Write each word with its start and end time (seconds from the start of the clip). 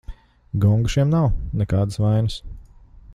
Gonga 0.63 0.93
šiem 0.93 1.13
nav, 1.17 1.29
nekādas 1.63 2.03
vainas. 2.05 2.39